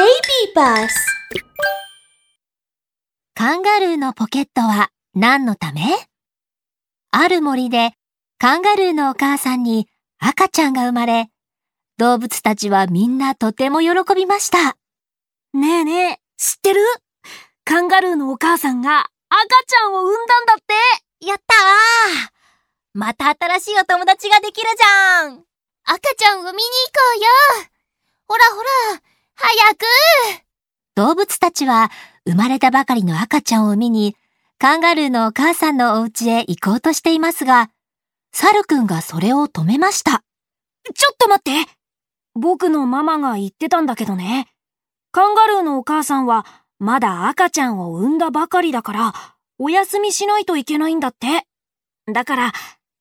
[0.00, 0.08] Baby
[0.56, 0.88] bus
[3.34, 5.82] カンガルーのポケットは何のため？
[7.10, 7.90] ある森で
[8.38, 11.28] カンガルーのお母さんに赤ちゃんが生まれ、
[11.98, 14.78] 動物たちはみんなとても喜びました。
[15.52, 16.80] ねえねえ、知ってる？
[17.66, 19.06] カンガルーのお母さんが赤
[19.66, 20.56] ちゃんを産んだんだっ
[21.20, 21.26] て。
[21.26, 22.28] やったー。
[22.94, 25.44] また新しいお友達ができるじゃん。
[25.84, 26.62] 赤ちゃんを見に行こ
[27.16, 27.68] うよ。
[28.28, 28.62] ほらほ
[28.94, 29.02] ら、
[29.42, 29.84] 早く
[30.96, 31.90] 動物たちは
[32.28, 34.14] 生まれたばかりの赤ちゃんを見に、
[34.58, 37.70] カンガルーのお母さんのお家へ行こうとしていますが、
[38.32, 40.22] サルくんがそれを止めました。
[40.94, 41.70] ちょっと待って
[42.34, 44.48] 僕のママが言ってたんだけどね。
[45.10, 46.44] カンガルーのお母さんは
[46.78, 49.14] まだ赤ちゃんを産んだばかりだから、
[49.58, 51.46] お休みしないといけないんだって。
[52.12, 52.52] だから、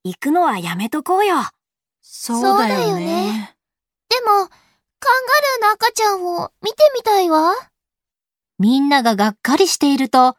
[0.05, 1.35] 行くのはやめとこうよ。
[2.01, 3.55] そうだよね。
[4.09, 4.49] でも、
[4.99, 7.53] カンガルーの赤ちゃんを見てみたいわ。
[8.57, 10.35] みんなががっかりしていると、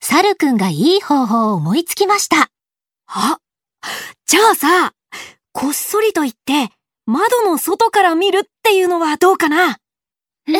[0.00, 2.50] サルくんがいい方法を思いつきました。
[3.06, 3.38] あ、
[4.26, 4.92] じゃあさ、
[5.52, 6.70] こっそりと言って、
[7.06, 9.78] 窓の外から見るっていうのはどうかな？
[10.46, 10.54] うん、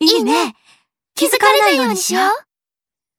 [0.00, 0.54] いいね。
[1.14, 2.30] 気づかれないようにしよう。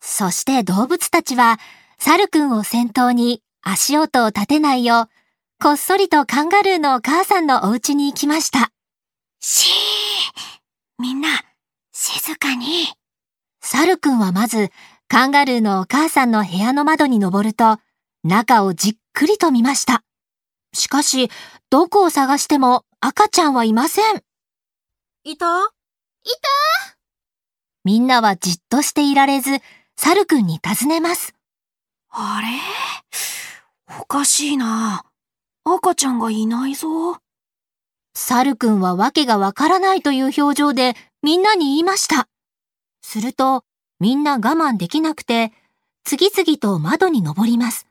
[0.01, 1.57] そして動物たちは、
[1.99, 5.09] サルくんを先頭に足音を立てないよう、
[5.63, 8.72] こっそりとカンガルーのお母さんのお家に行きました。
[9.45, 10.61] しー
[10.99, 11.27] みんな、
[11.91, 12.88] 静かに。
[13.59, 14.72] サルくんはまず、
[15.09, 17.77] カンガルーのお母さんの部屋の窓に登ると、
[18.23, 20.02] 中をじっくりと見ました。
[20.73, 21.30] しかし、
[21.69, 24.23] どこを探しても赤ちゃんはいません。
[25.25, 25.45] いた？
[27.83, 29.59] みんなはじっとしていられず、
[29.97, 31.35] サルくんに尋ねます。
[32.11, 32.47] あれ？
[34.00, 35.03] おかしいな。
[35.66, 37.17] 赤ちゃんがいないぞ。
[38.16, 42.28] サルくんはわけがわからないという表情でみんなに言いました。
[43.02, 43.64] すると、
[44.00, 45.52] みんな我慢できなくて、
[46.03, 47.88] 次々と窓に登ります。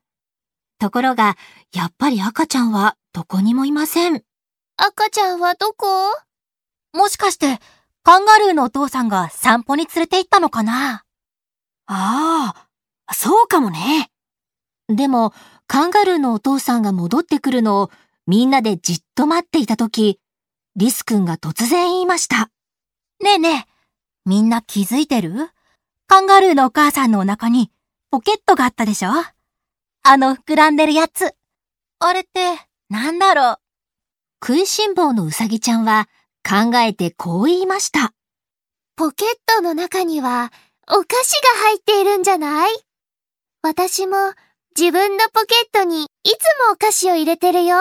[0.78, 1.36] ところが、
[1.72, 4.22] やっぱり赤ちゃんはどこにもいません。
[4.76, 5.86] 赤ちゃんはどこ？
[6.92, 7.58] もしかして、
[8.02, 11.04] カンガルーのお父さんが散歩に連れて行ったのかな？
[11.86, 12.54] あ
[13.06, 14.10] あ、そうかもね。
[14.88, 15.32] でも、
[15.66, 17.90] カンガルーのお父さんが戻ってくるのを
[18.26, 20.20] みんなでじっと待っていたとき、
[20.76, 22.50] リスくんが突然言いました。
[23.22, 23.72] ねえねえ、
[24.24, 25.50] みんな気づいてる？
[26.06, 27.70] カンガルーのお母さんのお腹に
[28.10, 29.10] ポケットがあったでしょ？
[30.04, 31.34] あの膨らんでるやつ。
[32.00, 33.58] あれって、なんだろう？
[34.44, 36.08] 食いしん坊のうさぎちゃんは
[36.42, 38.12] 考えてこう言いました。
[38.96, 40.52] ポケットの中には
[40.88, 42.70] お菓子が入っているんじゃない？
[43.62, 44.16] 私も
[44.76, 46.28] 自分のポケットにいつ
[46.66, 47.78] もお菓子を入れてるよ。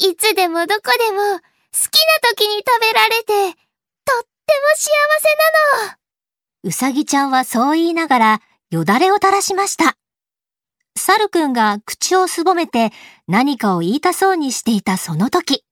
[0.00, 1.40] いつでもどこでも好
[1.90, 5.96] きな時に食べられて、とっても幸せなの。
[6.62, 9.96] うさぎちゃんはそう言いながらよだれを垂らしました。
[10.96, 12.92] サルくんが口をすぼめて
[13.26, 15.64] 何かを言いたそうにしていたその時、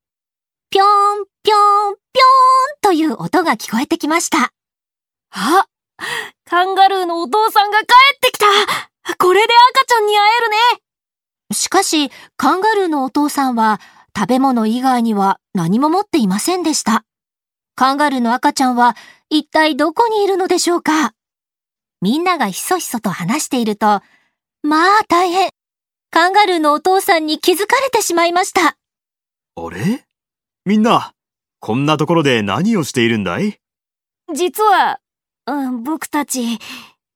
[0.70, 4.52] ぴょーん、ぴょーん、ぴょーんという音が聞こえてきました。
[5.30, 5.66] あ、
[6.44, 7.84] カンガルーのお父さんが帰
[8.16, 8.46] ってきた
[9.18, 10.56] これで赤ちゃんに会えるね
[11.52, 13.80] しかし、カンガルーのお父さんは
[14.16, 17.04] 食べ物以外には何も持っていませんでした。
[17.74, 18.96] カンガルーの赤ちゃんは
[19.28, 21.12] 一体どこにいるのでしょうか？
[22.00, 24.00] みんながひそひそと話していると、
[24.62, 25.50] まあ大変。
[26.10, 28.78] カンガルーのお父さんに気づかれてしまいました。
[29.56, 30.04] あれ？
[30.64, 31.12] みんな、
[31.60, 33.58] こんなところで何をしているんだい？
[34.34, 35.00] 実は、
[35.46, 36.58] うん、僕たち、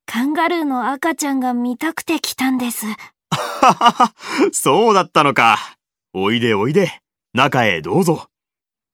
[0.05, 2.85] カンガルーの赤ちゃんが見たくて来たんです。
[2.85, 4.15] ははは、
[4.53, 5.59] そうだったのか。
[6.13, 7.01] おいでおいで。
[7.35, 8.29] 中へどうぞ。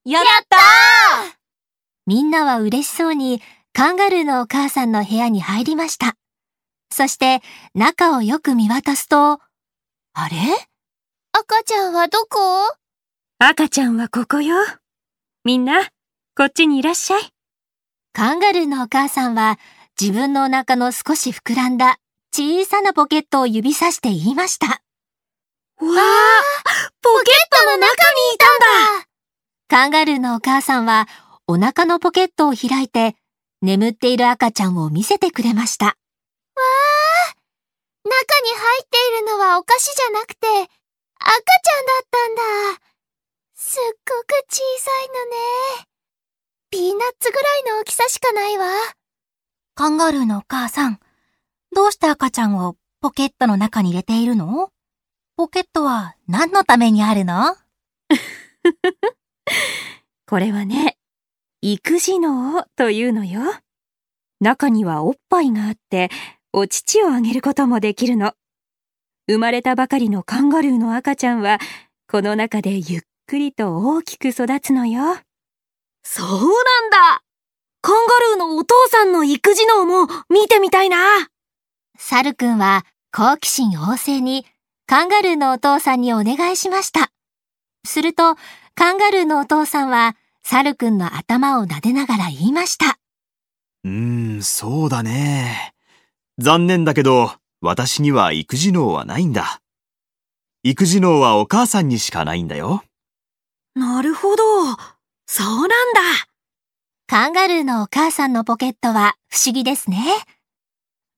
[0.05, 0.59] やった
[2.07, 3.41] みんなは嬉しそうに
[3.73, 6.15] カンガルーのお母さんの部屋に入りました。
[6.91, 7.41] そして
[7.75, 9.41] 中をよく見渡すと、
[10.13, 10.37] あれ？
[11.33, 12.39] 赤ちゃんはどこ？
[13.39, 14.57] 赤ちゃんはここよ。
[15.45, 15.89] みんな、
[16.37, 17.23] こっちにいらっしゃい。
[18.13, 19.59] カンガルーのお母さんは
[20.01, 21.99] 自分のお腹の少し膨らんだ
[22.35, 24.83] 小さなポケットを指さして言いました。
[25.79, 26.43] わあ、
[27.03, 27.89] ポケットの中に
[28.35, 29.07] いたんだ
[29.69, 31.07] カンガルーのお母さんは
[31.47, 33.17] お腹のポケットを開いて
[33.63, 35.97] 眠っている赤ちゃんを見せてくれました。
[38.05, 42.43] 中に入っているのはお菓子じゃなくて、赤ちゃんだったんだ。
[43.55, 45.87] すっごく小さいのね。
[46.71, 48.67] ピーナッツぐらいの大きさしかないわ。
[49.75, 51.01] カンガルーのお母さん、
[51.75, 54.71] どうして赤ちゃんをポケットの中に入れているの？
[55.37, 57.55] ポケットは何のためにあるの？
[60.27, 60.97] これはね、
[61.61, 63.43] 育児脳というのよ。
[64.41, 66.11] 中にはおっぱいがあって、
[66.55, 68.33] お乳をあげることもできるの。
[69.29, 71.59] 生まれたばかりのカンガルーの赤ちゃんは、
[72.11, 75.19] この中でゆっくりと大きく育つのよ。
[76.03, 76.51] そうなん
[76.91, 77.23] だ
[77.83, 81.29] カンガルーのお父さんの育児能も見てみたいな
[81.99, 84.47] サルくんは好奇心旺盛に
[84.89, 87.11] カンガルーのお父さんにお願いしました。
[87.85, 88.37] すると、
[88.77, 92.99] カンガルーのお父さんはサルくんの頭を撫でながら言いました。
[93.83, 95.75] うーん、そうだね。
[96.39, 99.61] 残念だけど、私には育児能はないんだ。
[100.63, 102.85] 育児能はお母さんにしかないんだよ。
[103.75, 104.43] なるほど。
[105.27, 106.01] そうなんだ。
[107.09, 110.05] カンガルーのお母さんのポケットは不思議ですね。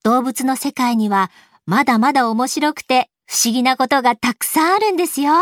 [0.05, 1.31] 動物の世界には
[1.67, 5.35] まだまだ面白くて不思議なことがたくさんあるんですよ。